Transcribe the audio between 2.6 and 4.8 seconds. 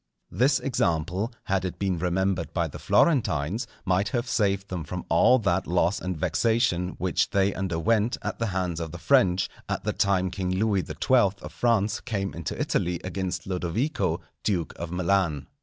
the Florentines, might have saved